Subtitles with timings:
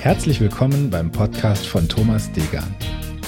[0.00, 2.72] Herzlich willkommen beim Podcast von Thomas Degan.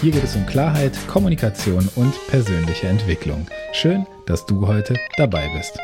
[0.00, 3.46] Hier geht es um Klarheit, Kommunikation und persönliche Entwicklung.
[3.72, 5.78] Schön, dass du heute dabei bist.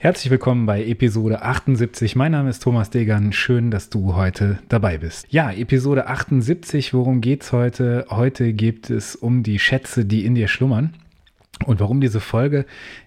[0.00, 2.14] Herzlich willkommen bei Episode 78.
[2.14, 3.32] Mein Name ist Thomas Degern.
[3.32, 5.26] Schön, dass du heute dabei bist.
[5.30, 6.94] Ja, Episode 78.
[6.94, 8.06] Worum geht's heute?
[8.08, 10.94] Heute geht es um die Schätze, die in dir schlummern.
[11.66, 12.64] Und warum diese Folge?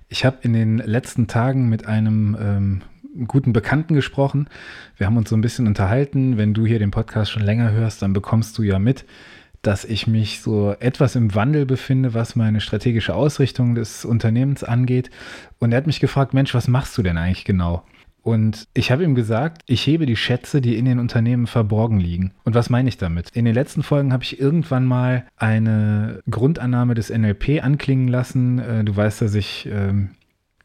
[0.09, 2.81] Ich habe in den letzten Tagen mit einem ähm,
[3.25, 4.49] guten Bekannten gesprochen.
[4.97, 6.35] Wir haben uns so ein bisschen unterhalten.
[6.35, 9.05] Wenn du hier den Podcast schon länger hörst, dann bekommst du ja mit,
[9.61, 15.11] dass ich mich so etwas im Wandel befinde, was meine strategische Ausrichtung des Unternehmens angeht.
[15.59, 17.83] Und er hat mich gefragt, Mensch, was machst du denn eigentlich genau?
[18.23, 22.33] Und ich habe ihm gesagt, ich hebe die Schätze, die in den Unternehmen verborgen liegen.
[22.43, 23.29] Und was meine ich damit?
[23.31, 28.59] In den letzten Folgen habe ich irgendwann mal eine Grundannahme des NLP anklingen lassen.
[28.59, 30.11] Äh, du weißt, dass ich ähm,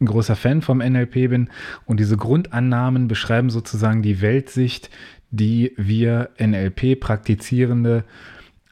[0.01, 1.49] ein großer Fan vom NLP bin.
[1.87, 4.91] Und diese Grundannahmen beschreiben sozusagen die Weltsicht,
[5.31, 8.05] die wir NLP-Praktizierende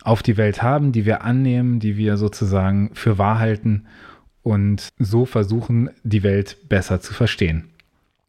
[0.05, 3.87] auf die Welt haben, die wir annehmen, die wir sozusagen für wahr halten
[4.43, 7.71] und so versuchen, die Welt besser zu verstehen.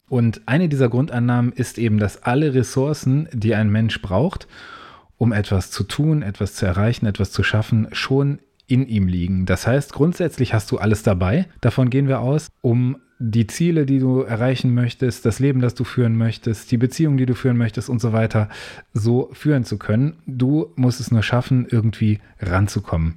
[0.07, 4.47] Und eine dieser Grundannahmen ist eben, dass alle Ressourcen, die ein Mensch braucht,
[5.17, 9.45] um etwas zu tun, etwas zu erreichen, etwas zu schaffen, schon in ihm liegen.
[9.45, 13.99] Das heißt, grundsätzlich hast du alles dabei, davon gehen wir aus, um die Ziele, die
[13.99, 17.89] du erreichen möchtest, das Leben, das du führen möchtest, die Beziehung, die du führen möchtest
[17.89, 18.49] und so weiter,
[18.93, 20.17] so führen zu können.
[20.25, 23.15] Du musst es nur schaffen, irgendwie ranzukommen.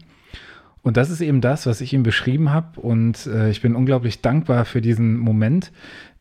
[0.83, 2.81] Und das ist eben das, was ich ihm beschrieben habe.
[2.81, 5.73] Und äh, ich bin unglaublich dankbar für diesen Moment,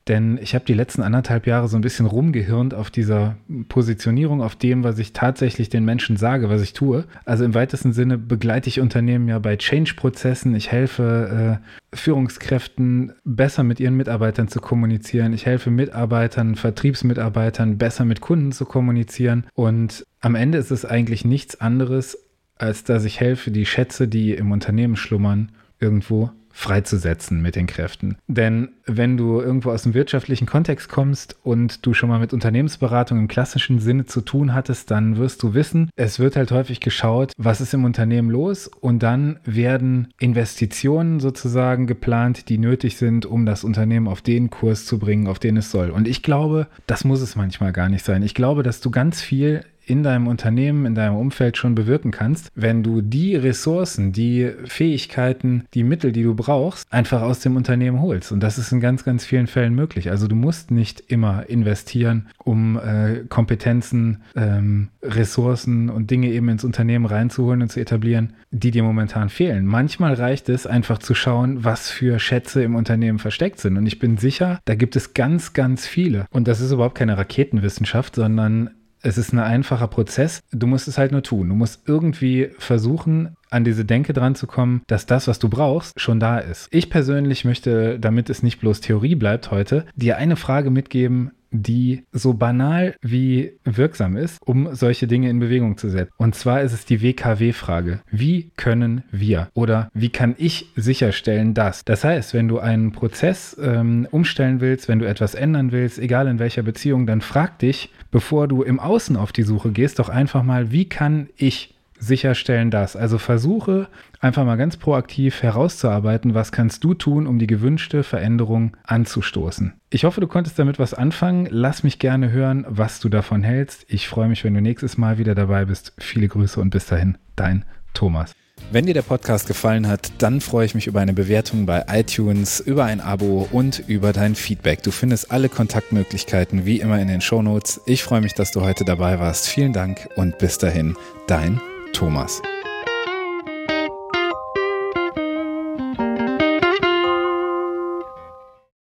[0.08, 3.38] denn ich habe die letzten anderthalb Jahre so ein bisschen rumgehirnt auf dieser
[3.70, 7.06] Positionierung, auf dem, was ich tatsächlich den Menschen sage, was ich tue.
[7.26, 10.56] Also im weitesten Sinne begleite ich Unternehmen ja bei Change-Prozessen.
[10.56, 15.34] Ich helfe äh, Führungskräften besser mit ihren Mitarbeitern zu kommunizieren.
[15.34, 19.46] Ich helfe Mitarbeitern, Vertriebsmitarbeitern besser mit Kunden zu kommunizieren.
[19.54, 22.17] Und am Ende ist es eigentlich nichts anderes,
[22.56, 28.18] als dass ich helfe, die Schätze, die im Unternehmen schlummern, irgendwo freizusetzen mit den Kräften.
[28.26, 33.20] Denn wenn du irgendwo aus dem wirtschaftlichen Kontext kommst und du schon mal mit Unternehmensberatung
[33.20, 37.34] im klassischen Sinne zu tun hattest, dann wirst du wissen, es wird halt häufig geschaut,
[37.38, 43.46] was ist im Unternehmen los und dann werden Investitionen sozusagen geplant, die nötig sind, um
[43.46, 45.92] das Unternehmen auf den Kurs zu bringen, auf den es soll.
[45.92, 48.23] Und ich glaube, das muss es manchmal gar nicht sein.
[48.23, 52.52] Ich glaube, dass du ganz viel in deinem Unternehmen, in deinem Umfeld schon bewirken kannst,
[52.55, 58.02] wenn du die Ressourcen, die Fähigkeiten, die Mittel, die du brauchst, einfach aus dem Unternehmen
[58.02, 58.31] holst.
[58.31, 60.09] Und das ist in ganz, ganz vielen Fällen möglich.
[60.09, 66.64] Also du musst nicht immer investieren, um äh, Kompetenzen, ähm, Ressourcen und Dinge eben ins
[66.64, 69.65] Unternehmen reinzuholen und zu etablieren, die dir momentan fehlen.
[69.65, 73.77] Manchmal reicht es einfach zu schauen, was für Schätze im Unternehmen versteckt sind.
[73.77, 76.25] Und ich bin sicher, da gibt es ganz, ganz viele.
[76.30, 78.71] Und das ist überhaupt keine Raketenwissenschaft, sondern
[79.08, 80.42] es ist ein einfacher Prozess.
[80.52, 81.48] Du musst es halt nur tun.
[81.48, 86.00] Du musst irgendwie versuchen, an diese Denke dran zu kommen, dass das, was du brauchst,
[86.00, 86.68] schon da ist.
[86.72, 92.04] Ich persönlich möchte, damit es nicht bloß Theorie bleibt heute, dir eine Frage mitgeben, die
[92.12, 96.12] so banal wie wirksam ist, um solche Dinge in Bewegung zu setzen.
[96.18, 98.02] Und zwar ist es die WKW-Frage.
[98.12, 101.84] Wie können wir oder wie kann ich sicherstellen, dass?
[101.86, 106.28] Das heißt, wenn du einen Prozess ähm, umstellen willst, wenn du etwas ändern willst, egal
[106.28, 110.10] in welcher Beziehung, dann frag dich, bevor du im Außen auf die Suche gehst, doch
[110.10, 112.96] einfach mal, wie kann ich sicherstellen das.
[112.96, 113.88] Also versuche
[114.20, 119.74] einfach mal ganz proaktiv herauszuarbeiten, was kannst du tun, um die gewünschte Veränderung anzustoßen.
[119.90, 121.48] Ich hoffe, du konntest damit was anfangen.
[121.50, 123.86] Lass mich gerne hören, was du davon hältst.
[123.88, 125.94] Ich freue mich, wenn du nächstes Mal wieder dabei bist.
[125.98, 128.34] Viele Grüße und bis dahin, dein Thomas.
[128.72, 132.60] Wenn dir der Podcast gefallen hat, dann freue ich mich über eine Bewertung bei iTunes,
[132.60, 134.84] über ein Abo und über dein Feedback.
[134.84, 137.81] Du findest alle Kontaktmöglichkeiten wie immer in den Shownotes.
[137.86, 139.48] Ich freue mich, dass du heute dabei warst.
[139.48, 140.96] Vielen Dank und bis dahin,
[141.28, 141.62] dein
[141.98, 142.44] Thomas.